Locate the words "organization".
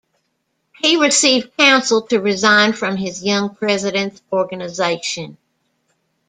4.33-5.37